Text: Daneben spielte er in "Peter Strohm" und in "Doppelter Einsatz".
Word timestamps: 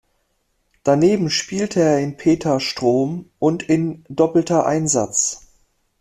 Daneben 0.83 1.29
spielte 1.29 1.79
er 1.79 1.99
in 1.99 2.17
"Peter 2.17 2.59
Strohm" 2.59 3.29
und 3.37 3.61
in 3.61 4.03
"Doppelter 4.09 4.65
Einsatz". 4.65 5.47